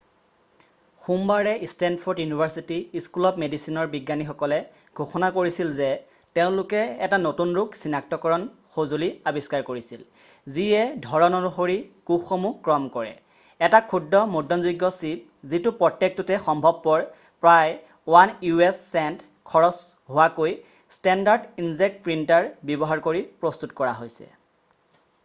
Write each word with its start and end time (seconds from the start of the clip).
সোমবাৰে 1.07 1.51
Stanford 1.71 2.21
University 2.23 2.77
School 3.07 3.25
of 3.29 3.35
মেডিচিনৰ 3.41 3.89
বিজ্ঞানীসকলে 3.95 4.57
ঘোষণা 5.03 5.27
কৰিছিল 5.35 5.73
যে 5.79 5.89
তেওঁলোকে 6.37 6.79
এটা 7.07 7.19
নতুন 7.25 7.51
ৰোগ 7.57 7.75
চিনাক্তকৰণ 7.81 8.47
সঁজুলি 8.77 9.09
আৱিষ্কাৰ 9.33 9.67
কৰিছিল 9.67 10.01
যিয়ে 10.55 10.81
ধৰণ 11.05 11.37
অনুসৰি 11.41 11.75
কোষসমূহ 12.11 12.57
ক্ৰম 12.69 12.87
কৰে 12.95 13.11
এটা 13.69 13.81
ক্ষুদ্ৰ 13.91 14.21
মুদ্ৰণযোগ্য 14.37 14.91
চিপ 15.01 15.29
যিটো 15.53 15.73
প্ৰত্যেকটোতে 15.83 16.39
সম্ভৱপৰ 16.47 17.07
প্ৰায় 17.43 17.75
1 18.15 18.33
u.s. 18.55 18.79
চেণ্ট 18.89 19.29
খৰচ 19.53 19.85
হোৱাকৈ 20.15 20.57
ষ্টেণ্ডাৰ্ড 20.99 21.63
ইনজেক্ট 21.67 22.03
প্ৰিণ্টাৰ 22.09 22.49
ব্যৱহাৰ 22.71 23.05
কৰি 23.11 23.23
প্ৰস্তুত 23.45 23.79
কৰা 23.83 23.93
হৈছে 24.03 24.31